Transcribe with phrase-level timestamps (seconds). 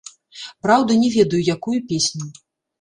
[0.67, 2.35] Праўда, не ведаю, якую песню.